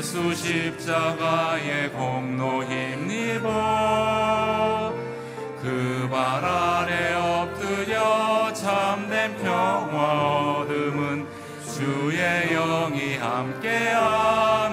[0.00, 3.50] 예수 십자가의 공로 힘입어
[5.60, 11.26] 그 발 아래 엎드려 참된 평화 얻음은
[11.74, 14.70] 주의 영이 함께함이라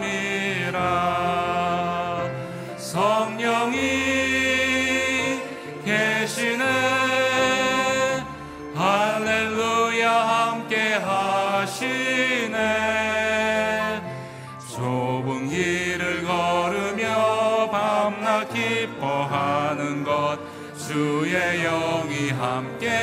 [21.63, 22.97] 영이 함께함이라.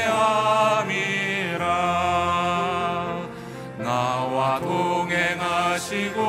[3.78, 6.20] 나와 동행하시고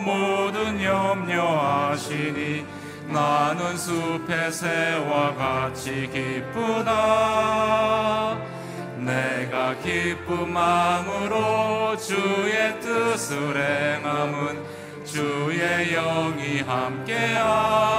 [0.00, 2.66] 모든 염려하시니
[3.08, 6.88] 나는 숲의 새와 같이 기쁘다.
[8.96, 14.62] 내가 기쁜 마음으로 주의 뜻을 행함은
[15.04, 17.98] 주의 영이 함께함이라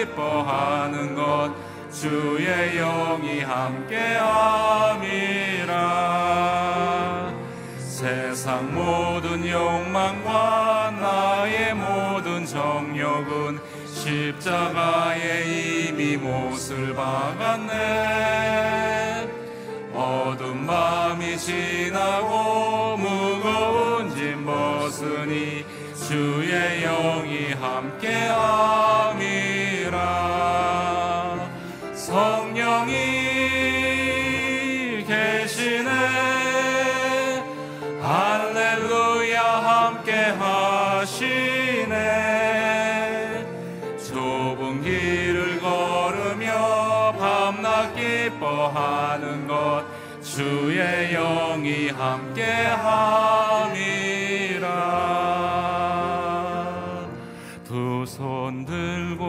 [0.00, 1.52] 기뻐하는 것
[1.92, 3.90] 주의 영이 함께함이라.
[7.78, 13.60] 세상 모든 욕망과 나의 모든 정욕은
[13.92, 18.40] 십자가에 이미 못을 박았네.
[19.92, 25.66] 어두운 밤이 지나고 무거운 짐 벗으니
[26.08, 29.29] 주의 영이 함께함이
[50.40, 52.40] 주의 영이 함께함이라.
[57.62, 59.22] 두 손 들고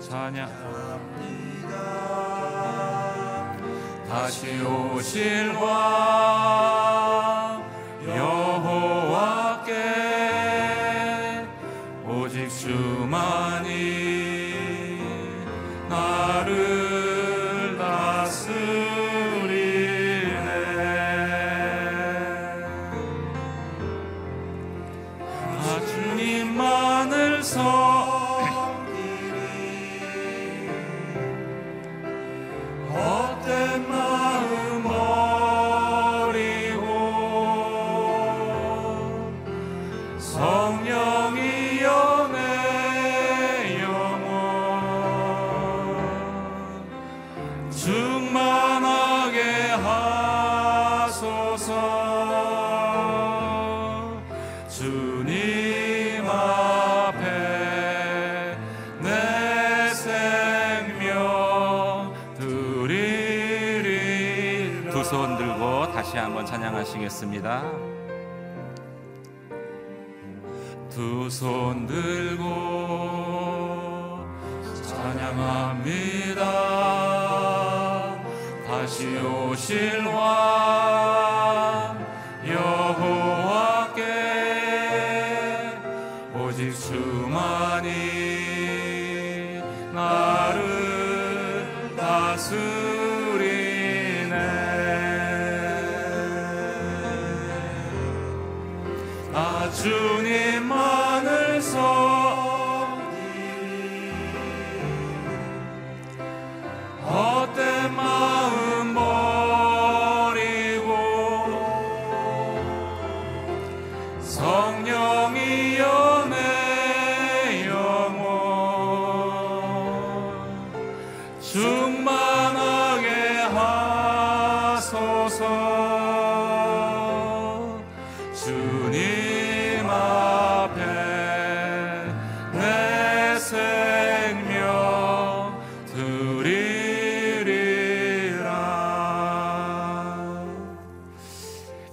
[0.00, 1.68] 찬양합니다.
[4.08, 6.77] 다시 오실 왕
[67.08, 67.62] 찬양하시겠습니다.
[70.90, 72.44] 두 손 들고
[74.82, 76.42] 찬양합니다.
[78.66, 80.97] 다시 오실 왕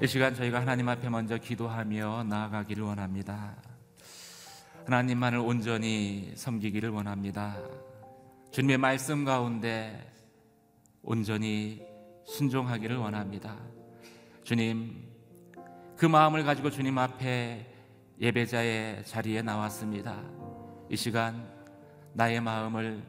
[0.06, 3.56] 이 시간 저희가 하나님 앞에 먼저 기도하며 나아가기를 원합니다
[4.86, 7.58] 하나님만을 온전히 섬기기를 원합니다
[8.52, 10.16] 주님의 말씀 가운데
[11.02, 11.86] 온전히
[12.26, 13.58] 순종하기를 원합니다.
[14.44, 15.04] 주님,
[15.98, 17.66] 그 마음을 가지고 주님 앞에
[18.22, 20.24] 예배자의 자리에 나왔습니다.
[20.90, 21.48] 이 시간
[22.14, 23.04] 나의 마음을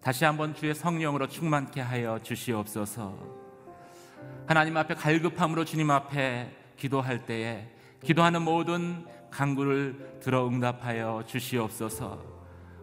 [0.00, 3.35] 다시 한번 주의 성령으로 충만케 하여 주시옵소서.
[4.46, 7.66] 하나님 앞에 갈급함으로 주님 앞에 기도할 때에
[8.04, 12.36] 기도하는 모든 간구를 들어 응답하여 주시옵소서.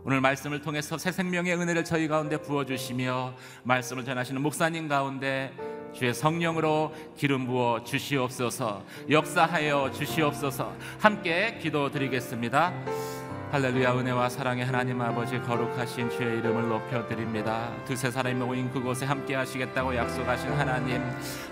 [0.03, 3.33] 오늘 말씀을 통해서 새 생명의 은혜를 저희 가운데 부어 주시며
[3.63, 5.53] 말씀을 전하시는 목사님 가운데
[5.93, 13.22] 주의 성령으로 기름 부어 주시옵소서 역사하여 주시옵소서 함께 기도드리겠습니다.
[13.53, 17.69] 할렐루야 은혜와 사랑의 하나님 아버지 거룩하신 주의 이름을 높여드립니다.
[17.85, 21.03] 두세 사람이 모인 그곳에 함께 하시겠다고 약속하신 하나님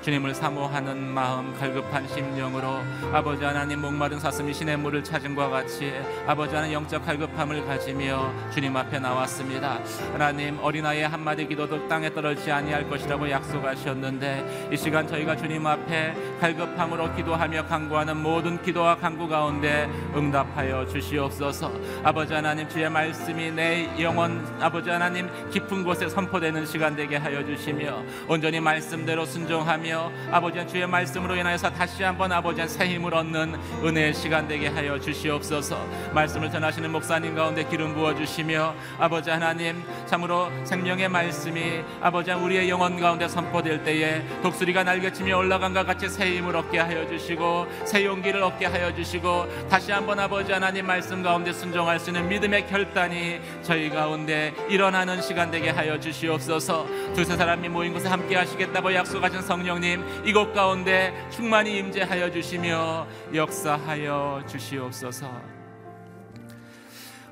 [0.01, 2.79] 주님을 사모하는 마음 갈급한 심령으로
[3.13, 5.93] 아버지 하나님 목마른 사슴이 신의 물을 찾은 것 같이
[6.25, 9.77] 아버지 하나님 영적 갈급함을 가지며 주님 앞에 나왔습니다.
[10.11, 17.13] 하나님 어린아이의 한마디 기도도 땅에 떨어지지 아니할 것이라고 약속하셨는데 이 시간 저희가 주님 앞에 갈급함으로
[17.15, 24.89] 기도하며 간구하는 모든 기도와 간구 가운데 응답하여 주시옵소서 아버지 하나님 주의 말씀이 내 영혼 아버지
[24.89, 31.71] 하나님 깊은 곳에 선포되는 시간 되게 하여 주시며 온전히 말씀대로 순종하며 아버지 주의 말씀으로 인하여서
[31.71, 35.85] 다시 한번 아버지 새 힘을 얻는 은혜의 시간 되게 하여 주시옵소서.
[36.13, 42.99] 말씀을 전하시는 목사님 가운데 기름 부어 주시며 아버지 하나님 참으로 생명의 말씀이 아버지 우리의 영혼
[42.99, 48.41] 가운데 선포될 때에 독수리가 날개치며 올라간 것 같이 새 힘을 얻게 하여 주시고 새 용기를
[48.41, 53.39] 얻게 하여 주시고 다시 한번 아버지 하나님 말씀 가운데 순종 순종할 수 있는 믿음의 결단이
[53.63, 56.85] 저희 가운데 일어나는 시간 되게 하여 주시옵소서.
[57.13, 65.31] 두세 사람이 모인 곳에 함께 하시겠다고 약속하신 성령님 이곳 가운데 충만히 임재하여 주시며 역사하여 주시옵소서.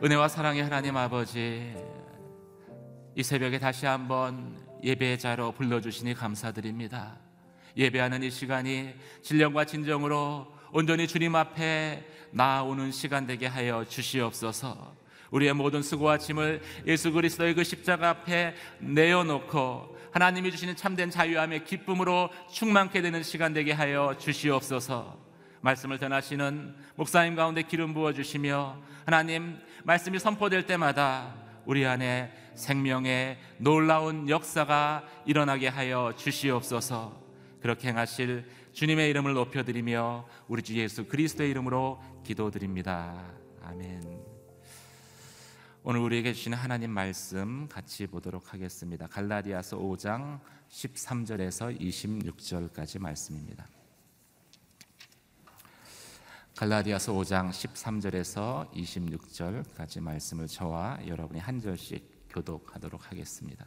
[0.03, 1.75] 은혜와 사랑의 하나님 아버지
[3.15, 7.17] 이 새벽에 다시 한번 예배자로 불러주시니 감사드립니다.
[7.77, 14.95] 예배하는 이 시간이 진령과 진정으로 온전히 주님 앞에 나오는 시간 되게 하여 주시옵소서.
[15.31, 22.29] 우리의 모든 수고와 짐을 예수 그리스도의 그 십자가 앞에 내어놓고 하나님이 주시는 참된 자유함의 기쁨으로
[22.51, 25.17] 충만케 되는 시간 되게 하여 주시옵소서.
[25.61, 31.35] 말씀을 전하시는 목사님 가운데 기름 부어 주시며 하나님 말씀이 선포될 때마다
[31.65, 37.19] 우리 안에 생명의 놀라운 역사가 일어나게 하여 주시옵소서.
[37.61, 43.33] 그렇게 행하실 주님의 이름을 높여드리며 우리 주 예수 그리스도의 이름으로 기도드립니다.
[43.61, 44.19] 아멘.
[45.83, 49.07] 오늘 우리에게 주시는 하나님 말씀 같이 보도록 하겠습니다.
[49.07, 53.67] 갈라디아서 5장 13절에서 26절까지 말씀입니다.
[56.55, 63.65] 갈라디아서 5장 13절에서 26절까지 말씀을 저와 여러분이 한 절씩 교독하도록 하겠습니다.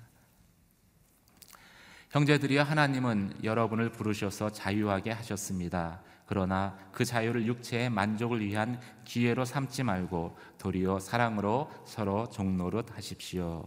[2.13, 6.03] 형제들이여 하나님은 여러분을 부르셔서 자유하게 하셨습니다.
[6.27, 13.67] 그러나 그 자유를 육체의 만족을 위한 기회로 삼지 말고 도리어 사랑으로 서로 종노릇 하십시오.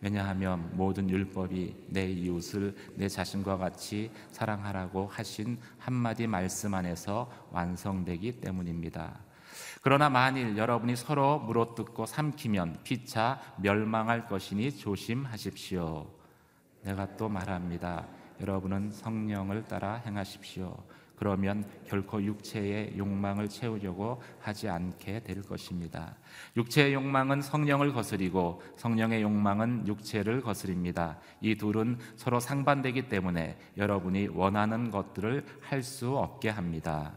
[0.00, 9.18] 왜냐하면 모든 율법이 내 이웃을 내 자신과 같이 사랑하라고 하신 한마디 말씀 안에서 완성되기 때문입니다.
[9.82, 16.17] 그러나 만일 여러분이 서로 물어뜯고 삼키면 피차 멸망할 것이니 조심하십시오.
[16.82, 18.06] 내가 또 말합니다.
[18.40, 20.76] 여러분은 성령을 따라 행하십시오.
[21.16, 26.14] 그러면 결코 육체의 욕망을 채우려고 하지 않게 될 것입니다.
[26.56, 31.18] 육체의 욕망은 성령을 거스리고 성령의 욕망은 육체를 거스립니다.
[31.40, 37.12] 이 둘은 서로 상반되기 때문에 여러분이 원하는 것들을 할 수 없게 합니다.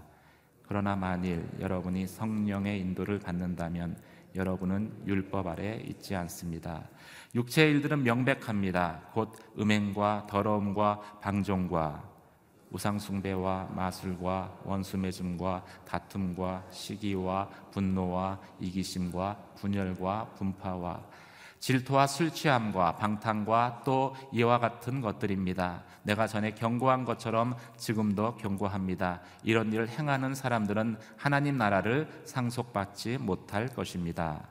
[0.68, 3.98] 그러나 만일 여러분이 성령의 인도를 받는다면
[4.34, 6.90] 여러분은 율법 아래 있지 않습니다.
[7.34, 9.02] 육체의 일들은 명백합니다.
[9.14, 12.04] 곧 음행과 더러움과 방종과
[12.72, 21.02] 우상숭배와 마술과 원수매즘과 다툼과 시기와 분노와 이기심과 분열과 분파와
[21.60, 25.84] 질투와 술 취함과 방탕과 또 이와 같은 것들입니다.
[26.02, 29.22] 내가 전에 경고한 것처럼 지금도 경고합니다.
[29.44, 34.51] 이런 일을 행하는 사람들은 하나님 나라를 상속받지 못할 것입니다.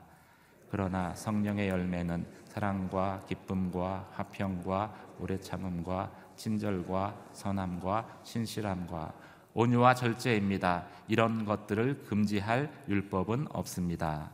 [0.71, 9.13] 그러나 성령의 열매는 사랑과 기쁨과 화평과 오래 참음과 친절과 선함과 신실함과
[9.53, 10.85] 온유와 절제입니다.
[11.09, 14.31] 이런 것들을 금지할 율법은 없습니다.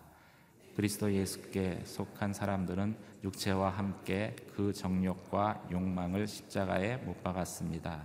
[0.76, 8.04] 그리스도 예수께 속한 사람들은 육체와 함께 그 정욕과 욕망을 십자가에 못 박았습니다.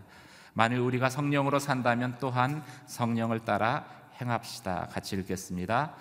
[0.55, 3.85] 만일 우리가 성령으로 산다면 또한 성령을 따라
[4.19, 4.89] 행합시다.
[4.91, 5.95] 같이 읽겠습니다.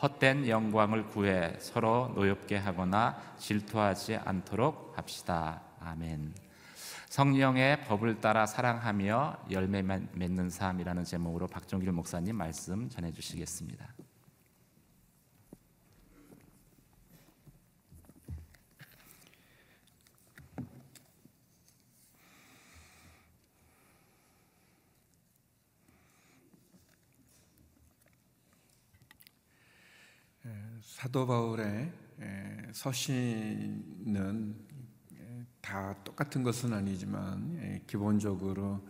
[0.00, 5.62] 헛된 영광을 구해 서로 노엽게 하거나 질투하지 않도록 합시다.
[5.80, 6.34] 아멘.
[7.08, 13.97] 성령의 법을 따라 사랑하며 열매 맺는 삶이라는 제목으로 박종길 목사님 말씀 전해 주시겠습니다.
[30.82, 31.92] 사도 바울의
[32.72, 34.54] 서신은
[35.60, 38.86] 다 똑같은 것은 아니지만 기본적으로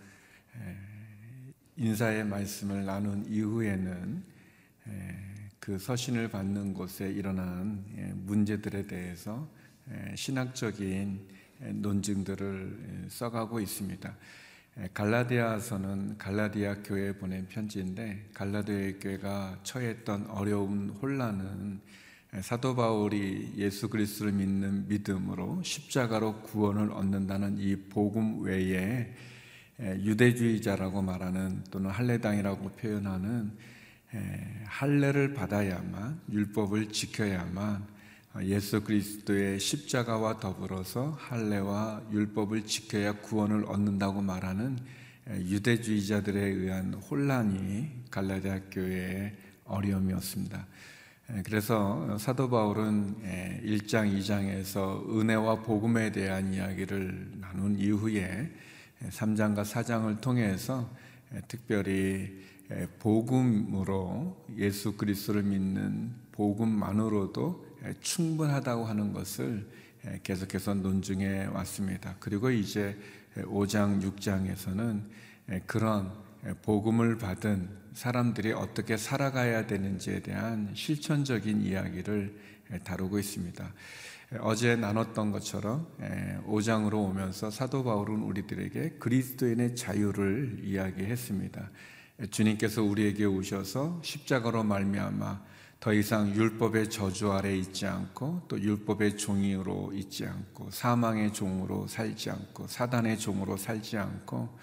[1.76, 4.24] 인사의 말씀을 나눈 이후에는
[5.60, 7.84] 그 서신을 받는 곳에 일어난
[8.24, 9.48] 문제들에 대해서
[10.14, 11.28] 신학적인
[11.74, 14.16] 논증들을 써가고 있습니다.
[14.94, 21.80] 갈라디아서는 갈라디아 교회에 보낸 편지인데 갈라디아 교회가 처했던 어려운 혼란은
[22.42, 29.12] 사도 바울이 예수 그리스도를 믿는 믿음으로 십자가로 구원을 얻는다는 이 복음 외에
[29.80, 33.50] 유대주의자라고 말하는 또는 할례당이라고 표현하는
[34.66, 37.97] 할례를 받아야만 율법을 지켜야만
[38.42, 44.78] 예수 그리스도의 십자가와 더불어서 할례와 율법을 지켜야 구원을 얻는다고 말하는
[45.28, 50.66] 유대주의자들에 의한 혼란이 갈라디아 교회의 어려움이었습니다.
[51.44, 53.16] 그래서 사도 바울은
[53.64, 58.50] 1장, 2장에서 은혜와 복음에 대한 이야기를 나눈 이후에
[59.10, 60.90] 3장과 4장을 통해서
[61.48, 62.42] 특별히
[62.98, 67.67] 복음으로 예수 그리스도를 믿는 복음만으로도
[68.00, 69.66] 충분하다고 하는 것을
[70.22, 72.16] 계속해서 논증해 왔습니다.
[72.20, 72.96] 그리고 이제
[73.36, 75.02] 5장, 6장에서는
[75.66, 76.12] 그런
[76.62, 82.38] 복음을 받은 사람들이 어떻게 살아가야 되는지에 대한 실천적인 이야기를
[82.84, 83.72] 다루고 있습니다.
[84.40, 85.88] 어제 나눴던 것처럼
[86.46, 91.70] 5장으로 오면서 사도 바울은 우리들에게 그리스도인의 자유를 이야기했습니다.
[92.30, 95.42] 주님께서 우리에게 오셔서 십자가로 말미암아
[95.80, 102.30] 더 이상 율법의 저주 아래 있지 않고 또 율법의 종이로 있지 않고 사망의 종으로 살지
[102.30, 104.58] 않고 사단의 종으로 살지 않고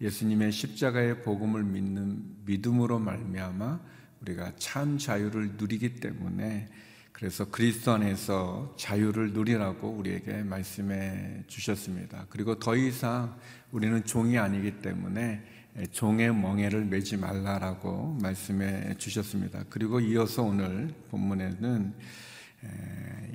[0.00, 3.80] 예수님의 십자가의 복음을 믿는 믿음으로 말미암아
[4.22, 6.68] 우리가 참 자유를 누리기 때문에
[7.12, 12.26] 그래서 그리스도 안에서 자유를 누리라고 우리에게 말씀해 주셨습니다.
[12.28, 13.38] 그리고 더 이상
[13.70, 15.42] 우리는 종이 아니기 때문에
[15.90, 19.64] 종의 멍에를 매지 말라라고 말씀해 주셨습니다.
[19.68, 21.94] 그리고 이어서 오늘 본문에는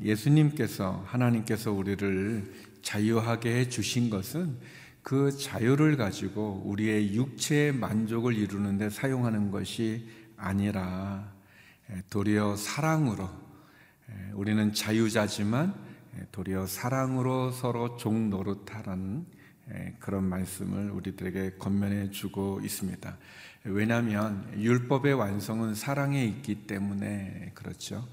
[0.02, 4.58] 예수님께서 하나님께서 우리를 자유하게 해 주신 것은
[5.04, 11.32] 그 자유를 가지고 우리의 육체의 만족을 이루는 데 사용하는 것이 아니라
[12.10, 13.30] 도리어 사랑으로
[14.34, 15.76] 우리는 자유자지만
[16.32, 19.41] 도리어 사랑으로 서로 종 노릇하라는 예,
[20.00, 23.18] 그런 말씀을 우리들에게 건면해 주고 있습니다.
[23.64, 28.08] 왜냐하면 율법의 완성은 사랑에 있기 때문에 그렇죠.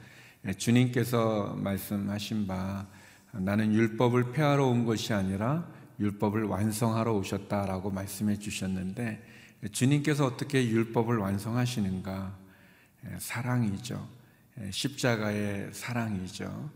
[0.47, 2.87] 예, 주님께서 말씀하신 바
[3.33, 5.67] 나는 율법을 폐하러 온 것이 아니라
[6.01, 9.23] 율법을 완성하러 오셨다라고 말씀해 주셨는데
[9.73, 12.39] 주님께서 어떻게 율법을 완성하시는가?
[13.07, 14.09] 예, 사랑이죠.
[14.71, 16.71] 십자가의 사랑이죠.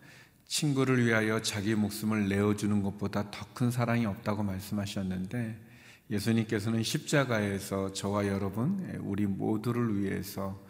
[0.52, 5.59] 친구를 위하여 자기 목숨을 내어주는 것보다 더 큰 사랑이 없다고 말씀하셨는데
[6.11, 10.62] 예수님께서는 십자가에서 저와 여러분, 우리 모두를 위해서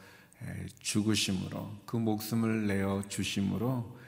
[0.79, 3.99] 죽으심으로 그 목숨을 내어 주심으로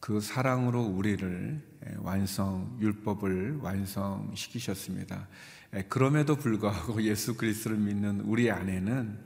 [0.00, 1.60] 그 사랑으로 우리를
[1.98, 5.28] 완성, 율법을 완성시키셨습니다.
[5.90, 9.18] 그럼에도 불구하고 예수 그리스도를 믿는 우리 안에는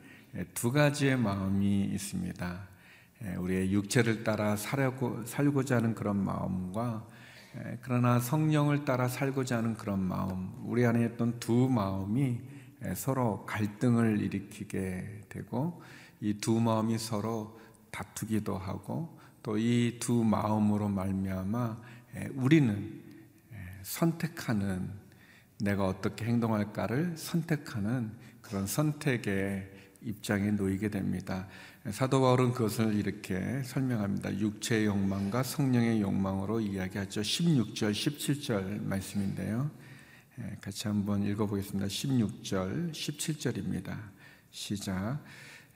[0.55, 2.76] 두 가지의 마음이 있습니다.
[3.25, 7.07] 예, 우리의 육체를 따라 살고, 살고자 하는 그런 마음과
[7.57, 12.41] 예, 그러나 성령을 따라 살고자 하는 그런 마음, 우리 안에 있던 두 마음이
[12.85, 15.83] 예, 서로 갈등을 일으키게 되고
[16.21, 17.59] 이 두 마음이 서로
[17.91, 21.77] 다투기도 하고 또 이 두 마음으로 말미암아
[22.35, 23.03] 우리는
[23.83, 24.91] 선택하는
[25.61, 29.71] 내가 어떻게 행동할까를 선택하는 그런 선택의
[30.03, 31.47] 입장에 놓이게 됩니다.
[31.93, 34.37] 사도 바울은 그것을 이렇게 설명합니다.
[34.41, 37.21] 육체의 욕망과 성령의 욕망으로 이야기하죠.
[37.21, 39.71] 16절, 17절 말씀인데요.
[40.41, 41.87] 예, 같이 한번 읽어보겠습니다.
[41.87, 43.97] 16절, 17절입니다.
[44.51, 45.23] 시작.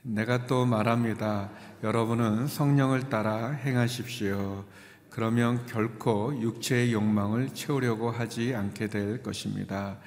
[0.01, 1.49] 내가 또 말합니다.
[1.81, 4.65] 여러분은 성령을 따라 행하십시오.
[5.09, 9.97] 그러면 결코 육체의 욕망을 채우려고 하지 않게 될 것입니다.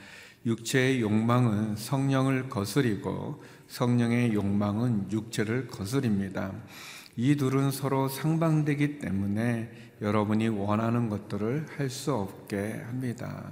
[0.44, 3.42] 육체의 욕망은 성령을 거스리고
[3.74, 6.52] 성령의 욕망은 육체를 거스립니다.
[7.16, 9.68] 이 둘은 서로 상반되기 때문에
[10.00, 13.50] 여러분이 원하는 것들을 할 수 없게 합니다.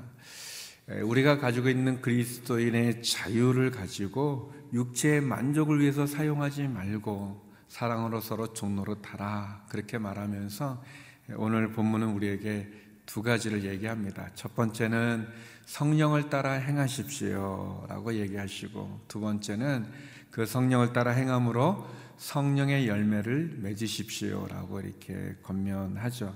[1.03, 9.67] 우리가 가지고 있는 그리스도인의 자유를 가지고 육체의 만족을 위해서 사용하지 말고 사랑으로 서로 종로로 타라
[9.71, 10.85] 그렇게 말하면서
[11.35, 12.71] 오늘 본문은 우리에게
[13.07, 14.31] 두 가지를 얘기합니다.
[14.37, 15.27] 첫 번째는
[15.67, 21.87] 성령을 따라 행하십시오 라고 얘기하시고 두 번째는 그 성령을 따라 행함으로
[22.17, 26.35] 성령의 열매를 맺으십시오 라고 이렇게 권면하죠.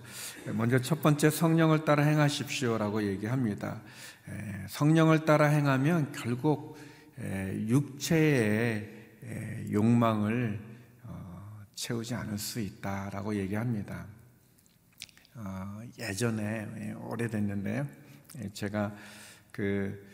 [0.53, 3.81] 먼저 첫 번째 성령을 따라 행하십시오 라고 얘기합니다.
[4.69, 6.77] 성령을 따라 행하면 결국
[7.19, 8.93] 육체의
[9.73, 10.61] 욕망을
[11.05, 14.07] 어, 채우지 않을 수 있다라고 얘기합니다.
[15.37, 17.87] 어, 예전에 오래됐는데요.
[18.53, 18.95] 제가
[19.51, 20.06] 그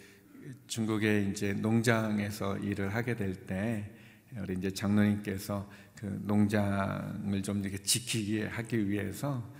[0.67, 3.91] 중국에 이제 농장에서 일을 하게 될 때
[4.39, 9.53] 우리 이제 장로님께서 그 농장을 좀 이렇게 지키게 하기 위해서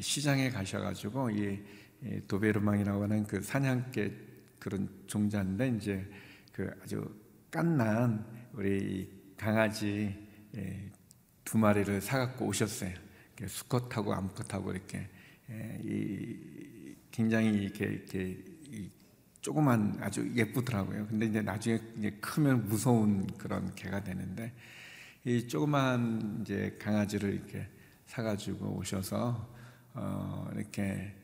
[0.00, 1.60] 시장에 가셔가지고 이
[2.26, 4.10] 도베르망이라고 하는 그 사냥개
[4.58, 6.04] 그런 종자인데 이제
[6.52, 7.08] 그 아주
[7.50, 10.14] 깐난 우리 강아지
[11.44, 12.92] 두 마리를 사갖고 오셨어요.
[13.46, 15.08] 수컷하고 암컷하고 이렇게
[15.84, 18.44] 이 굉장히 이렇게, 이렇게
[19.40, 21.06] 조그만 아주 예쁘더라고요.
[21.06, 24.52] 근데 이제 나중에 이제 크면 무서운 그런 개가 되는데
[25.24, 27.66] 이 조그만 이제 강아지를 이렇게
[28.06, 29.48] 사가지고 오셔서
[29.94, 31.14] 어 이렇게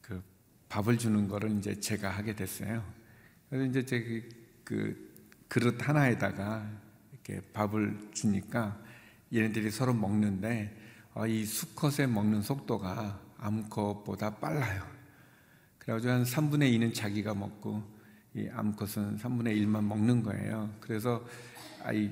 [0.00, 0.22] 그
[0.68, 2.84] 밥을 주는 거를 이제 제가 하게 됐어요.
[3.48, 5.14] 그래서 이제 제그
[5.48, 6.68] 그릇 하나에다가
[7.12, 8.80] 이렇게 밥을 주니까
[9.32, 10.76] 얘네들이 서로 먹는데
[11.14, 14.95] 어, 이 수컷의 먹는 속도가 암컷보다 빨라요.
[15.86, 17.80] 그래가지고 한 3분의 2는 자기가 먹고
[18.34, 20.74] 이 암컷은 3분의 1만 먹는 거예요.
[20.80, 21.24] 그래서
[21.84, 22.10] 아이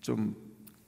[0.00, 0.34] 좀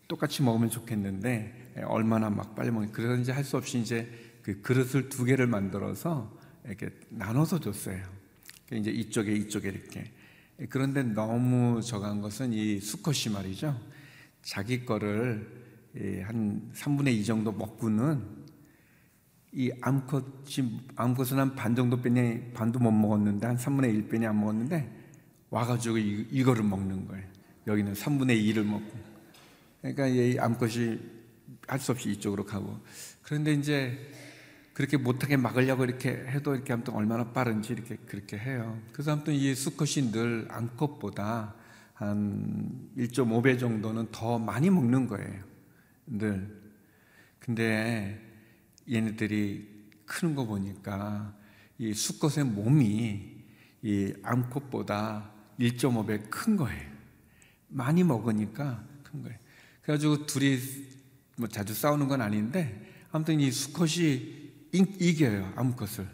[0.08, 4.10] 똑같이 먹으면 좋겠는데 얼마나 막 빨리 먹니 그래서 이제 할 수 없이 이제
[4.42, 6.34] 그 그릇을 두 개를 만들어서
[6.64, 8.02] 이렇게 나눠서 줬어요.
[8.72, 10.10] 이제 이쪽에 이쪽에 이렇게
[10.70, 13.78] 그런데 너무 적은 것은 이 수컷이 말이죠.
[14.42, 15.68] 자기 거를
[16.24, 18.39] 한 3분의 2 정도 먹고는
[19.52, 24.38] 이 암컷이 암컷은 한 반 정도 빼니 반도 못 먹었는데 한 3분의 1 빼니 안
[24.38, 24.88] 먹었는데
[25.50, 27.24] 와가지고 이, 이거를 먹는 거예요.
[27.66, 28.98] 여기는 3분의 2를 먹고.
[29.80, 30.98] 그러니까 이 암컷이
[31.66, 32.78] 할 수 없이 이쪽으로 가고.
[33.22, 33.98] 그런데 이제
[34.72, 38.78] 그렇게 못하게 막으려고 이렇게 해도 이렇게 아무튼 얼마나 빠른지 이렇게 그렇게 해요.
[38.92, 41.54] 그래서 아무튼 이 수컷이 늘 암컷보다
[41.94, 45.42] 한 1.5배 정도는 더 많이 먹는 거예요.
[46.06, 46.60] 늘.
[47.40, 48.20] 근데
[48.90, 49.68] 얘네들이
[50.06, 51.34] 크는 거 보니까
[51.78, 53.44] 이 수컷의 몸이
[53.82, 56.90] 이 암컷보다 1.5배 큰 거예요.
[57.68, 59.38] 많이 먹으니까 큰 거예요.
[59.82, 60.58] 그래가지고 둘이
[61.36, 66.06] 뭐 자주 싸우는 건 아닌데 아무튼 이 수컷이 이 겨요 암컷을.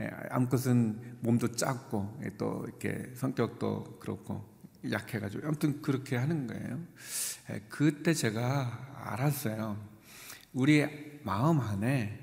[0.00, 4.42] 예, 암컷은 몸도 작고 예, 또 이렇게 성격도 그렇고
[4.90, 6.80] 약해가지고 아무튼 그렇게 하는 거예요.
[7.50, 9.91] 예, 그때 제가 알았어요.
[10.52, 10.86] 우리
[11.22, 12.18] 마음 안에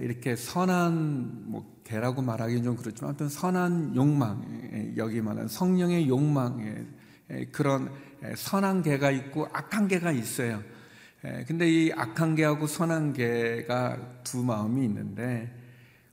[0.00, 6.86] 이렇게 선한 뭐 개라고 말하기는 좀 그렇지만 아무튼 선한 욕망 여기 말하는 성령의 욕망
[7.52, 7.90] 그런
[8.34, 10.62] 선한 개가 있고 악한 개가 있어요.
[11.46, 15.56] 근데 이 악한 개하고 선한 개가 두 마음이 있는데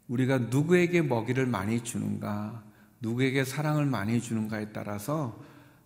[0.08, 2.64] 우리가 누구에게 먹이를 많이 주는가,
[3.00, 5.40] 누구에게 사랑을 많이 주는가에 따라서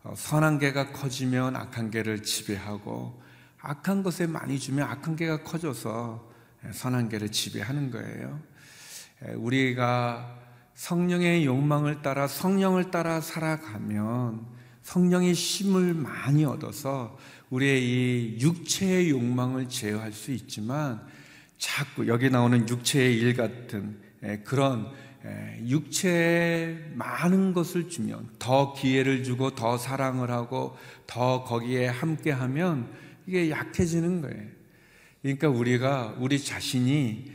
[0.04, 3.23] 어, 선한 개가 커지면 악한 개를 지배하고
[3.66, 6.30] 악한 것에 많이 주면 악한 개가 커져서
[6.74, 8.42] 선한 개를 지배하는 거예요.
[9.36, 10.38] 우리가
[10.76, 14.46] 성령의 욕망을 따라 성령을 따라 살아가면
[14.82, 17.18] 성령의 힘을 많이 얻어서
[17.52, 21.02] 우리의 이 육체의 욕망을 제어할 수 있지만
[21.58, 23.98] 자꾸 여기 나오는 육체의 일 같은
[24.44, 24.92] 그런
[25.68, 30.76] 육체에 많은 것을 주면 더 기회를 주고 더 사랑을 하고
[31.08, 32.92] 더 거기에 함께하면
[33.26, 34.48] 이게 약해지는 거예요.
[35.22, 37.32] 그러니까 우리가 우리 자신이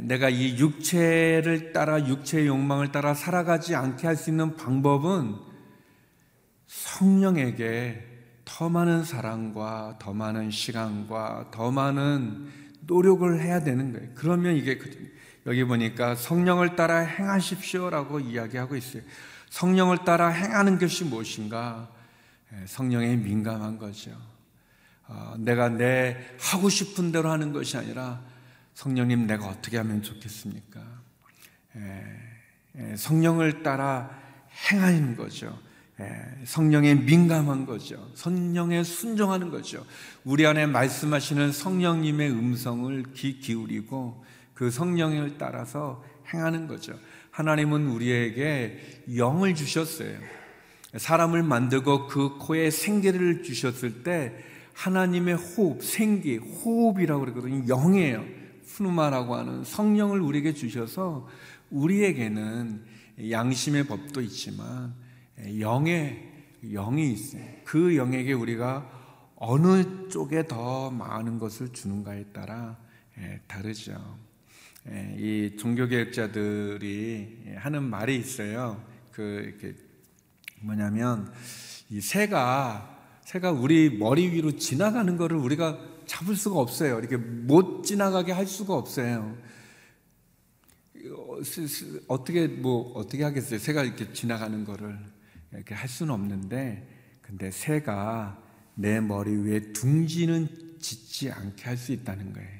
[0.00, 5.36] 내가 이 육체를 따라 육체의 욕망을 따라 살아가지 않게 할 수 있는 방법은
[6.66, 8.06] 성령에게
[8.44, 12.48] 더더 많은 사랑과 더 많은 시간과 더 많은
[12.80, 14.08] 노력을 해야 되는 거예요.
[14.14, 14.90] 그러면 이게 그,
[15.46, 19.02] 여기 보니까 성령을 따라 행하십시오라고 이야기하고 있어요.
[19.50, 21.90] 성령을 따라 행하는 것이 무엇인가?
[22.52, 24.10] 예, 성령에 민감한 거죠.
[25.12, 28.20] 어, 내가 내 하고 싶은 대로 하는 것이 아니라
[28.74, 30.80] 성령님 내가 어떻게 하면 좋겠습니까?
[31.76, 32.06] 예,
[32.78, 34.08] 예, 성령을 따라
[34.70, 35.58] 행하는 거죠.
[36.44, 38.10] 성령에 민감한 거죠.
[38.14, 39.84] 성령에 순종하는 거죠.
[40.24, 46.98] 우리 안에 말씀하시는 성령님의 음성을 귀 기울이고 그 성령을 따라서 행하는 거죠.
[47.32, 50.16] 하나님은 우리에게 영을 주셨어요.
[50.96, 54.32] 사람을 만들고 그 코에 생기를 주셨을 때
[54.72, 57.66] 하나님의 호흡, 생기, 호흡이라고 그러거든요.
[57.66, 58.24] 영이에요.
[58.66, 61.28] 푸누마라고 하는 성령을 우리에게 주셔서
[61.70, 62.84] 우리에게는
[63.30, 64.94] 양심의 법도 있지만
[65.58, 66.28] 영의
[66.62, 67.44] 영이 있어요.
[67.64, 68.98] 그 영에게 우리가
[69.36, 72.78] 어느 쪽에 더 많은 것을 주는가에 따라
[73.46, 74.18] 다르죠.
[75.16, 78.82] 이 종교개혁자들이 하는 말이 있어요.
[79.10, 79.74] 그
[80.60, 81.32] 뭐냐면
[81.90, 82.99] 이 새가
[83.30, 86.98] 새가 우리 머리 위로 지나가는 것을 우리가 잡을 수가 없어요.
[86.98, 89.38] 이렇게 못 지나가게 할 수가 없어요.
[92.08, 93.60] 어떻게 뭐 어떻게 하겠어요?
[93.60, 94.98] 새가 이렇게 지나가는 거를
[95.52, 96.88] 이렇게 할 수는 없는데
[97.22, 98.42] 근데 새가
[98.74, 100.48] 내 머리 위에 둥지는
[100.80, 102.58] 짓지 않게 할 수 있다는 거예요.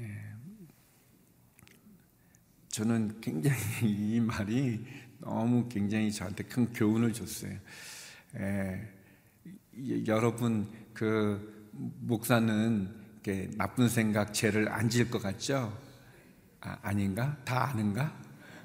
[0.00, 0.18] 예.
[2.70, 3.56] 저는 굉장히
[3.86, 4.84] 이 말이
[5.20, 7.52] 너무 굉장히 저한테 큰 교훈을 줬어요.
[8.34, 8.91] 에, 예,
[10.06, 12.88] 여러분 그 목사는
[13.56, 15.76] 나쁜 생각 죄를 안 지을 것 같죠?
[16.60, 17.36] 아, 아닌가?
[17.44, 18.12] 다 아는가?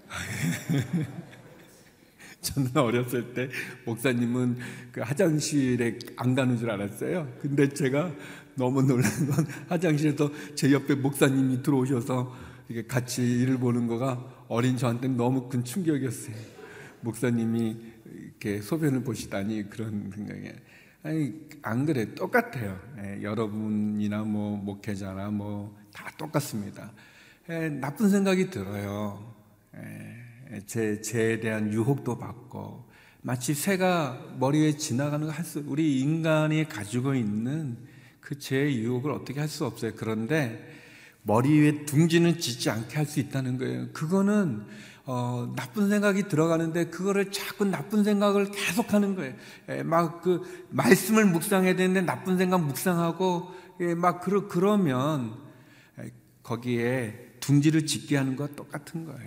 [2.41, 3.49] 저는 어렸을 때
[3.85, 4.57] 목사님은
[4.91, 7.27] 그 화장실에 안 가는 줄 알았어요.
[7.41, 8.11] 근데 제가
[8.55, 12.35] 너무 놀란 건 화장실에서 제 옆에 목사님이 들어오셔서
[12.69, 16.35] 이게 같이 일을 보는 거가 어린 저한테 너무 큰 충격이었어요.
[17.01, 20.49] 목사님이 이렇게 소변을 보시다니 그런 생각이.
[21.07, 22.77] 아니 안 그래 똑같아요.
[22.99, 26.91] 예, 여러분이나 뭐 목회자나 뭐 다 똑같습니다.
[27.49, 29.33] 예, 나쁜 생각이 들어요.
[29.77, 32.85] 예, 제 죄에 대한 유혹도 받고
[33.21, 37.77] 마치 새가 머리 에 지나가는 거 할 수, 우리 인간이 가지고 있는
[38.19, 39.93] 그 죄의 유혹을 어떻게 할 수 없어요.
[39.95, 40.61] 그런데
[41.23, 43.87] 머리 위에 둥지는 짓지 않게 할 수 있다는 거예요.
[43.93, 44.65] 그거는
[45.09, 49.33] 어, 나쁜 생각이 들어가는데 그거를 자꾸 나쁜 생각을 계속하는 거예요.
[49.69, 55.33] 예, 막그 말씀을 묵상해야 되는데 나쁜 생각 묵상하고 예, 막 그러 그러면
[55.99, 56.11] 예,
[56.43, 59.21] 거기에 둥지를 짓게 하는 것 똑같은 거예요.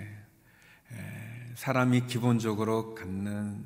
[0.93, 0.97] 예,
[1.55, 3.65] 사람이 기본적으로 갖는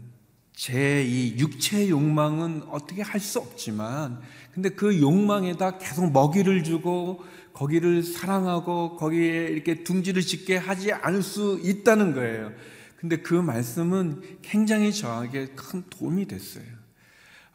[0.55, 4.21] 제 이 육체의 욕망은 어떻게 할 수 없지만
[4.53, 11.61] 근데 그 욕망에다 계속 먹이를 주고 거기를 사랑하고 거기에 이렇게 둥지를 짓게 하지 않을 수
[11.63, 12.53] 있다는 거예요.
[12.97, 16.65] 근데 그 말씀은 굉장히 저에게 큰 도움이 됐어요.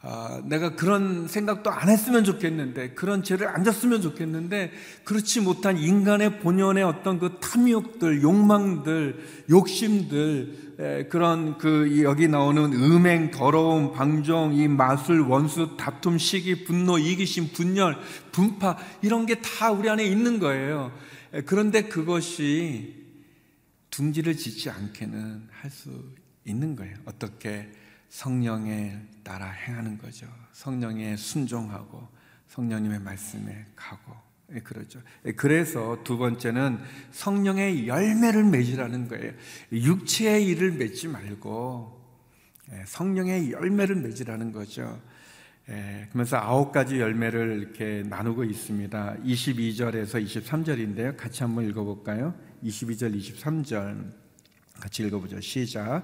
[0.02, 4.72] 아, 내가 그런 생각도 안 했으면 좋겠는데, 그런 죄를 안 졌으면 좋겠는데,
[5.04, 13.30] 그렇지 못한 인간의 본연의 어떤 그 탐욕들, 욕망들, 욕심들, 에, 그런 그 여기 나오는 음행,
[13.30, 17.98] 더러움, 방종, 이 마술, 원수, 다툼, 시기, 분노, 이기심, 분열,
[18.32, 20.92] 분파, 이런 게 다 우리 안에 있는 거예요.
[21.34, 22.96] 에, 그런데 그것이
[23.90, 25.90] 둥지를 짓지 않게는 할 수
[26.46, 26.96] 있는 거예요.
[27.04, 27.68] 어떻게
[28.10, 30.26] 성령에 따라 행하는 거죠.
[30.52, 32.06] 성령에 순종하고
[32.48, 34.12] 성령님의 말씀에 가고
[34.52, 35.00] 예, 그러죠.
[35.24, 36.80] 예, 그래서 두 번째는
[37.12, 39.32] 성령의 열매를 맺으라는 거예요.
[39.72, 42.00] 육체의 일을 맺지 말고
[42.72, 45.00] 예, 성령의 열매를 맺으라는 거죠.
[46.08, 49.18] 그러면서 아홉 가지 열매를 이렇게 나누고 있습니다.
[49.24, 51.16] 22절에서 23절인데요.
[51.16, 52.34] 같이 한번 읽어볼까요?
[52.64, 54.12] 22절, 23절
[54.80, 55.40] 같이 읽어보죠.
[55.40, 56.02] 시작.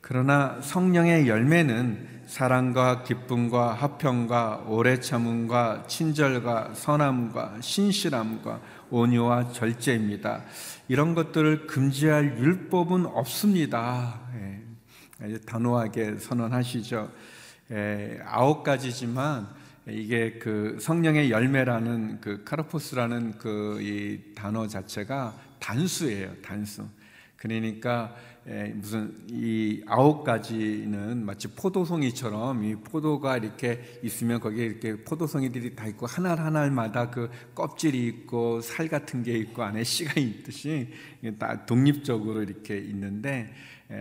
[0.00, 8.60] 그러나 성령의 열매는 사랑과 기쁨과 화평과 오래 참음과 친절과 선함과 신실함과
[8.90, 10.44] 온유와 절제입니다.
[10.88, 14.20] 이런 것들을 금지할 율법은 없습니다.
[15.22, 17.10] 예, 단호하게 선언하시죠.
[17.72, 19.48] 예, 아홉 가지지만
[19.88, 26.32] 이게 그 성령의 열매라는 그 카르포스라는 그 이 단어 자체가 단수예요.
[26.42, 26.84] 단수.
[27.40, 28.14] 그러니까
[28.74, 36.06] 무슨 이 아홉 가지는 마치 포도송이처럼 이 포도가 이렇게 있으면 거기에 이렇게 포도송이들이 다 있고
[36.06, 40.90] 하나 하나마다 그 껍질이 있고 살 같은 게 있고 안에 씨가 있듯이
[41.38, 43.54] 다 독립적으로 이렇게 있는데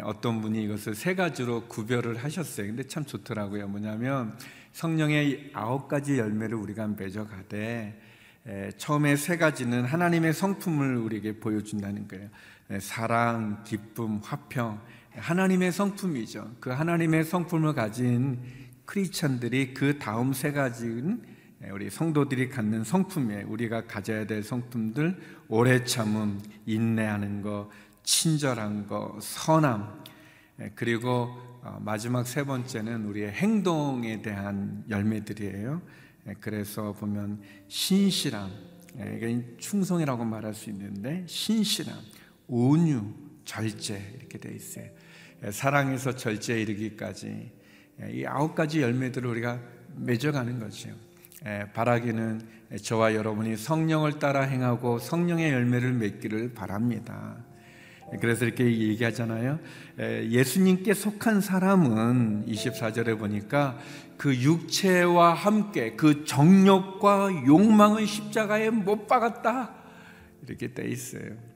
[0.03, 2.67] 어떤 분이 이것을 세 가지로 구별을 하셨어요.
[2.67, 3.69] 근데 참 좋더라고요.
[3.69, 4.37] 뭐냐면
[4.73, 8.01] 성령의 아홉 가지 열매를 우리가 맺어가되
[8.77, 12.27] 처음에 세 가지는 하나님의 성품을 우리에게 보여준다는 거예요.
[12.79, 14.79] 사랑, 기쁨, 화평,
[15.15, 16.57] 하나님의 성품이죠.
[16.59, 18.39] 그 하나님의 성품을 가진
[18.85, 21.23] 크리스천들이 그 다음 세 가지는
[21.71, 23.47] 우리 성도들이 갖는 성품이에요.
[23.49, 27.69] 우리가 가져야 될 성품들, 오래 참음, 인내하는 거,
[28.03, 30.03] 친절한 거, 선함,
[30.75, 31.29] 그리고
[31.61, 35.81] 어, 마지막 세 번째는 우리의 행동에 대한 열매들이에요.
[36.39, 38.49] 그래서 보면 신실함,
[38.95, 41.97] 이게 충성이라고 말할 수 있는데 신실함,
[42.49, 43.01] 온유,
[43.45, 44.85] 절제 이렇게 돼 있어요.
[45.45, 47.51] 예, 사랑에서 절제에 이르기까지
[48.01, 49.59] 예, 이 아홉 가지 열매들을 우리가
[49.95, 50.89] 맺어가는 거죠.
[51.45, 52.41] 예, 바라기는
[52.81, 57.37] 저와 여러분이 성령을 따라 행하고 성령의 열매를 맺기를 바랍니다.
[58.19, 59.59] 그래서 이렇게 얘기하잖아요.
[59.99, 63.77] 예수님께 속한 사람은 24절에 보니까
[64.17, 69.75] 그 육체와 함께 그 정욕과 욕망의 십자가에 못 박았다.
[70.47, 71.48] 이렇게 돼 있어요.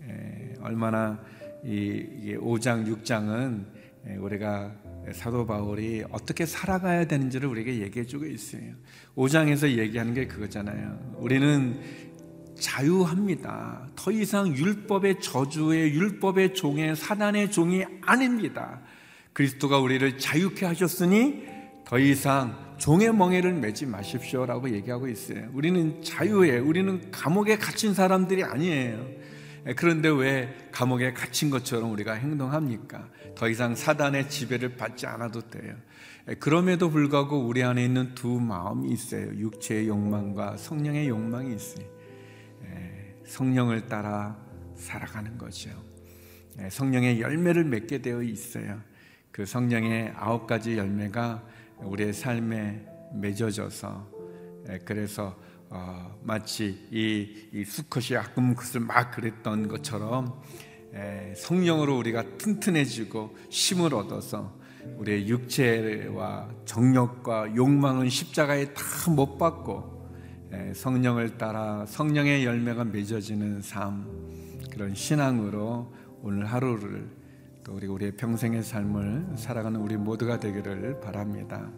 [0.00, 1.20] 예, 얼마나
[1.64, 3.64] 이 5장 6장은
[4.08, 4.72] 예, 우리가
[5.12, 8.72] 사도 바울이 어떻게 살아가야 되는지를 우리에게 얘기해 주고 있어요.
[9.16, 11.16] 5장에서 얘기하는 게 그거잖아요.
[11.18, 11.80] 우리는
[12.58, 13.88] 자유합니다.
[13.96, 18.80] 더 이상 율법의 저주의 율법의 종의 사단의 종이 아닙니다.
[19.32, 21.44] 그리스도가 우리를 자유케 하셨으니
[21.84, 25.48] 더 이상 종의 멍에를 매지 마십시오라고 얘기하고 있어요.
[25.52, 29.06] 우리는 자유에 우리는 감옥에 갇힌 사람들이 아니에요.
[29.66, 33.08] 예, 그런데 왜 감옥에 갇힌 것처럼 우리가 행동합니까?
[33.34, 35.76] 더 이상 사단의 지배를 받지 않아도 돼요.
[36.28, 39.26] 예, 그럼에도 불구하고 우리 안에 있는 두 마음이 있어요.
[39.36, 41.86] 육체의 욕망과 성령의 욕망이 있어요.
[42.64, 44.36] 예, 성령을 따라
[44.74, 45.70] 살아가는 거죠.
[46.68, 48.80] 성령의 열매를 맺게 되어 있어요.
[49.30, 51.42] 그 성령의 아홉 가지 열매가
[51.78, 54.10] 우리의 삶에 맺어져서
[54.84, 55.38] 그래서
[55.74, 60.38] 어, 마치 이, 이 수컷이 그것을 막 그랬던 것처럼
[60.94, 64.54] 에, 성령으로 우리가 튼튼해지고 힘을 얻어서
[64.98, 70.10] 우리의 육체와 정력과 욕망은 십자가에 다 못 받고
[70.52, 74.06] 에, 성령을 따라 성령의 열매가 맺어지는 삶
[74.70, 77.08] 그런 신앙으로 오늘 하루를
[77.64, 81.70] 또 우리 우리의 평생의 삶을 살아가는 우리 모두가 되기를 바랍니다.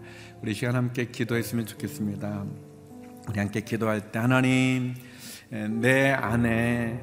[0.43, 2.45] 우리 시간 함께 기도했으면 좋겠습니다.
[3.29, 4.95] 우리 함께 기도할 때 하나님
[5.49, 7.01] 내 안에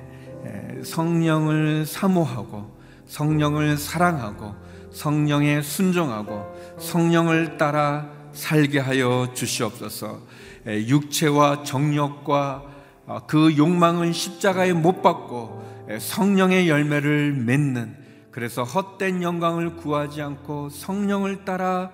[0.83, 4.55] 성령을 사모하고 성령을 사랑하고
[4.91, 10.21] 성령에 순종하고 성령을 따라 살게 하여 주시옵소서.
[10.65, 12.63] 육체와 정욕과
[13.07, 15.61] 어, 그 욕망은 십자가에 못 박고
[15.99, 17.97] 성령의 열매를 맺는
[18.29, 21.91] 그래서 헛된 영광을 구하지 않고 성령을 따라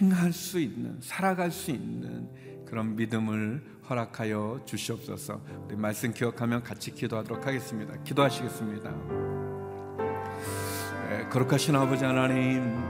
[0.00, 2.28] 행할 수 있는 살아갈 수 있는
[2.70, 5.40] 그런 믿음을 허락하여 주시옵소서.
[5.66, 7.94] 우리 말씀 기억하면 같이 기도하도록 하겠습니다.
[8.04, 8.90] 기도하시겠습니다.
[11.10, 12.80] 예, 거룩하신 아버지 하나님,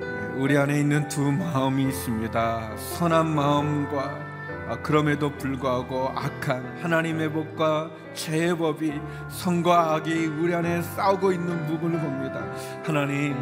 [0.00, 2.76] 예, 우리 안에 있는 두 마음이 있습니다.
[2.78, 4.32] 선한 마음과
[4.68, 12.00] 아, 그럼에도 불구하고 악한 하나님의 법과 죄의 법이 선과 악이 우리 안에 싸우고 있는 부분을
[12.00, 12.42] 봅니다.
[12.82, 13.36] 하나님,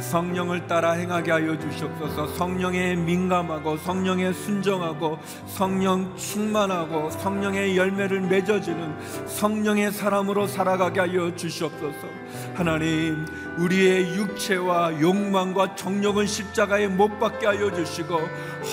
[0.00, 2.28] 성령을 따라 행하게 하여 주시옵소서.
[2.34, 12.06] 성령에 민감하고 성령에 순정하고 성령 충만하고 성령의 열매를 맺어지는 성령의 사람으로 살아가게 하여 주시옵소서.
[12.54, 13.26] 하나님
[13.58, 18.18] 우리의 육체와 욕망과 정력은 십자가에 못 박게 하여 주시고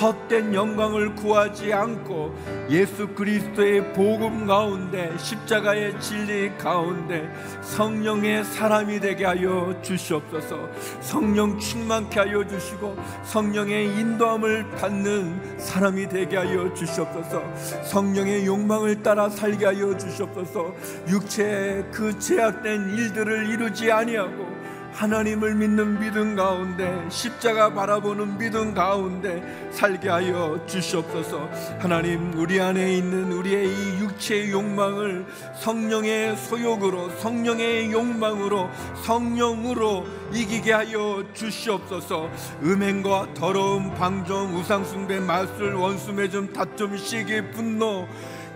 [0.02, 2.36] 헛된 영광을 구하지 않고
[2.70, 7.30] 예수 그리스도의 복음 가운데 십자가의 진리 가운데
[7.62, 10.70] 성령의 사람이 되게 하여 주시옵소서
[11.12, 12.96] 성령 충만케 하여 주시고
[13.26, 17.44] 성령의 인도함을 받는 사람이 되게 하여 주시옵소서.
[17.84, 20.74] 성령의 욕망을 따라 살게 하여 주시옵소서.
[21.10, 24.51] 육체의 그 제약된 일들을 이루지 아니하고
[24.94, 31.50] 하나님을 믿는 믿음 가운데 십자가 바라보는 믿음 가운데 살게 하여 주시옵소서.
[31.80, 35.26] 하나님 우리 안에 있는 우리의 이 육체의 욕망을
[35.60, 38.70] 성령의 소욕으로 성령의 욕망으로
[39.04, 42.30] 성령으로 이기게 하여 주시옵소서.
[42.64, 48.08] 음행과 더러움, 방종, 우상 숭배, 말술, 원수 맺음, 다툼, 시기, 분노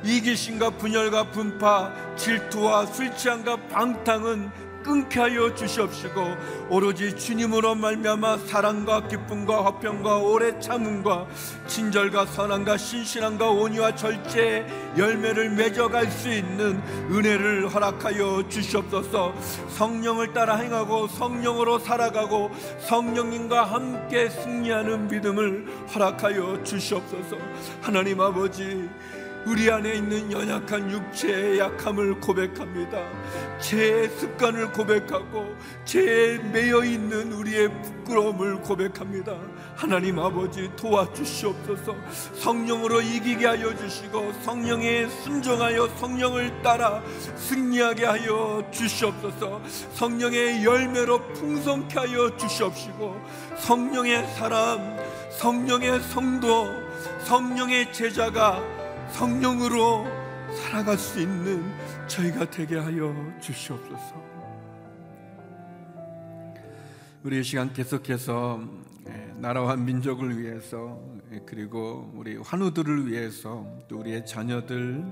[0.03, 6.21] 이기심과 분열과 분파, 질투와 술 취함과 방탕은 끊게 하여 주시옵시고
[6.69, 11.25] 오로지 주님으로 말미암아 사랑과 기쁨과 화평과 오래 참음과
[11.65, 14.63] 친절과 선함과 신실함과 온유와 절제
[14.95, 19.33] 열매를 맺어갈 수 있는 은혜를 허락하여 주시옵소서.
[19.69, 22.51] 성령을 따라 행하고 성령으로 살아가고
[22.87, 27.37] 성령님과 함께 승리하는 믿음을 허락하여 주시옵소서.
[27.81, 28.87] 하나님 아버지
[29.45, 32.99] 우리 안에 있는 연약한 육체의 약함을 고백합니다.
[33.59, 35.55] 제 습관을 고백하고
[35.85, 39.37] 제 매여 있는 우리의 부끄러움을 고백합니다.
[39.75, 41.95] 하나님 아버지 도와주시옵소서.
[42.33, 47.03] 성령으로 이기게 하여 주시고 성령에 순종하여 성령을 따라
[47.35, 49.61] 승리하게 하여 주시옵소서.
[49.93, 53.21] 성령의 열매로 풍성케 하여 주시옵시고
[53.59, 54.97] 성령의 사람,
[55.29, 56.67] 성령의 성도,
[57.25, 58.74] 성령의 제자가
[59.15, 60.05] 성령으로
[60.53, 61.63] 살아갈 수 있는
[62.05, 64.21] 저희가 되게 하여 주시옵소서.
[67.23, 68.61] 우리 시간 계속해서
[69.07, 70.99] 예, 나라와 민족을 위해서
[71.31, 75.05] 예, 그리고 우리 환우들을 위해서 또 우리의 자녀들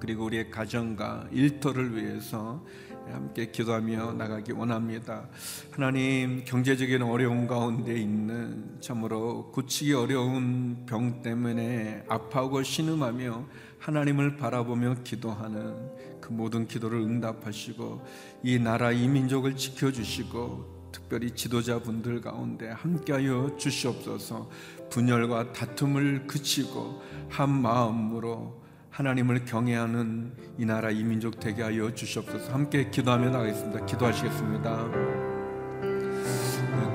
[0.00, 2.64] 그리고 우리의 가정과 일터를 위해서
[3.12, 5.28] 함께 기도하며 나가기 원합니다.
[5.70, 13.44] 하나님 경제적인 어려움 가운데 있는 참으로 고치기 어려운 병 때문에 아파하고 신음하며
[13.78, 18.02] 하나님을 바라보며 기도하는 그 모든 기도를 응답하시고
[18.42, 24.48] 이 나라 이 민족을 지켜주시고 특별히 지도자분들 가운데 함께하여 주시옵소서
[24.90, 28.63] 분열과 다툼을 그치고 한 마음으로
[28.94, 32.52] 하나님을 경외하는 이 나라 이 민족 되게 하여 주시옵소서.
[32.52, 33.86] 함께 기도하며 나가겠습니다.
[33.86, 34.88] 기도하시겠습니다.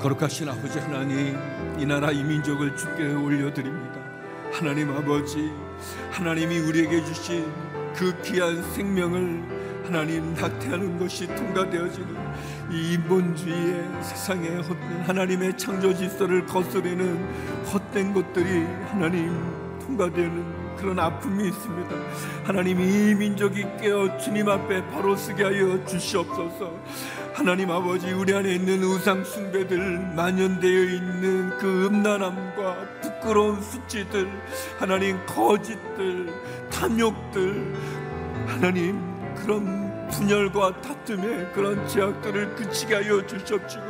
[0.00, 1.36] 거룩하신 아버지 하나님,
[1.78, 4.00] 이 나라 이 민족을 주께 올려드립니다.
[4.50, 5.52] 하나님 아버지,
[6.10, 7.44] 하나님이 우리에게 주신
[7.94, 12.16] 그 귀한 생명을 하나님 낙태하는 것이 통과되어지는
[12.72, 19.36] 이 인본주의의 세상에 헛된 하나님의 창조 질서를 거스르는 헛된 것들이 하나님
[19.80, 21.96] 통과되는 그런 아픔이 있습니다.
[22.44, 26.72] 하나님 이 민족이 깨어 주님 앞에 바로 서게 하여 주시옵소서.
[27.34, 29.78] 하나님 아버지 우리 안에 있는 우상 숭배들
[30.16, 34.30] 만연되어 있는 그 음란함과 부끄러운 수치들
[34.78, 36.32] 하나님 거짓들
[36.70, 37.74] 탐욕들
[38.46, 39.00] 하나님
[39.36, 43.84] 그런 분열과 다툼의 그런 제약들을 그치게 하여 주시옵시고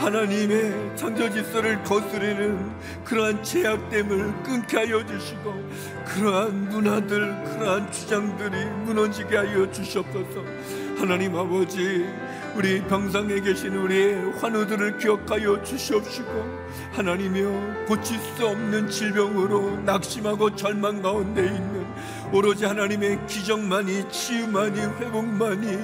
[0.00, 2.72] 하나님의 창조 질서를 거스르는
[3.04, 5.54] 그러한 제약됨을 끊게 하여 주시고
[6.06, 10.42] 그러한 문화들 그러한 주장들이 무너지게 하여 주시옵소서.
[10.98, 12.06] 하나님 아버지
[12.56, 16.30] 우리 병상에 계신 우리의 환우들을 기억하여 주시옵시고
[16.92, 21.86] 하나님이여 고칠 수 없는 질병으로 낙심하고 절망 가운데 있는
[22.32, 25.78] 오로지 하나님의 기적만이 치유만이 회복만이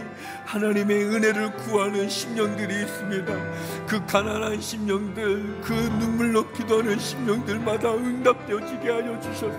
[0.44, 3.87] 하나님의 은혜를 구하는 심령들이 있습니다.
[3.87, 9.59] 그 가난한 심령들, 그 눈물로 기도하는 심령들마다 응답되어지게 하여 주셔서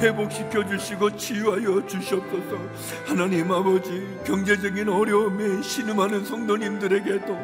[0.00, 2.58] 회복시켜 주시고 치유하여 주시옵소서.
[3.06, 7.38] 하나님 아버지 경제적인 어려움에 신음하는 성도님들에게도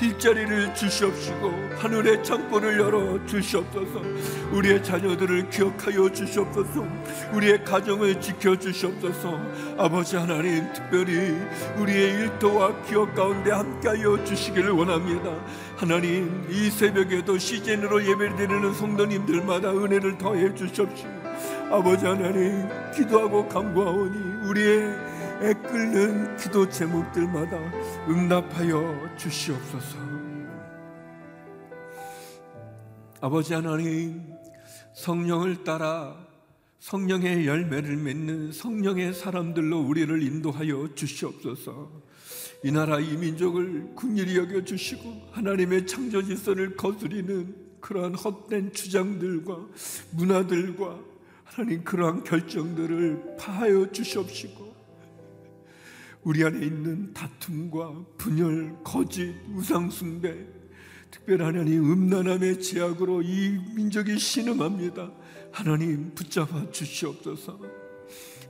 [0.00, 4.00] 일자리를 주시옵시고 하늘의 창고를 열어 주시옵소서.
[4.52, 6.86] 우리의 자녀들을 기억하여 주시옵소서.
[7.32, 9.40] 우리의 가정을 지켜 주시옵소서.
[9.78, 11.36] 아버지 하나님 특별히
[11.78, 15.30] 우리의 일터와 기억 가운데 함께하여 주시기를 원합니다.
[15.76, 21.08] 하나님 이 새벽에도 시즌으로 예배드리는 성도님들마다 은혜를 더해 주십시오.
[21.70, 25.10] 아버지 하나님 기도하고 간구하오니 우리의
[25.42, 27.56] 애끓는 기도 제목들마다
[28.08, 29.96] 응답하여 주시옵소서.
[33.22, 34.34] 아버지 하나님
[34.92, 36.14] 성령을 따라
[36.80, 41.90] 성령의 열매를 맺는 성령의 사람들로 우리를 인도하여 주시옵소서.
[42.64, 49.66] 이 나라 이 민족을 국률이 여겨 주시고 하나님의 창조 질서를 거스리는 그러한 헛된 주장들과
[50.12, 50.98] 문화들과
[51.44, 54.70] 하나님 그러한 결정들을 파하여 주시옵시고
[56.22, 60.46] 우리 안에 있는 다툼과 분열, 거짓, 우상숭배
[61.10, 65.10] 특별 하나님 음란함의 제약으로 이 민족이 신음합니다.
[65.52, 67.58] 하나님 붙잡아 주시옵소서.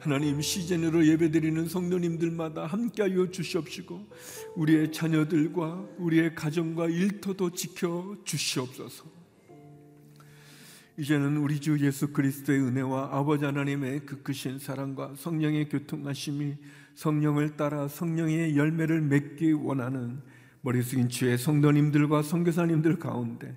[0.01, 4.09] 하나님 시즌으로 예배드리는 성도님들마다 함께하여 주시옵시고
[4.57, 9.05] 우리의 자녀들과 우리의 가정과 일터도 지켜 주시옵소서.
[10.97, 16.57] 이제는 우리 주 예수 그리스도의 은혜와 아버지 하나님의 그 크신 사랑과 성령의 교통하심이
[16.95, 20.21] 성령을 따라 성령의 열매를 맺기 원하는
[20.63, 23.57] 머리 숙인 주의 성도님들과 성교사님들 가운데